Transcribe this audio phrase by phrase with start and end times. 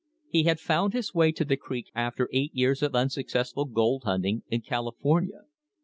[0.27, 4.41] He had found his way to the creek after eight years of unsuccessful gold hunting
[4.47, 5.41] in California.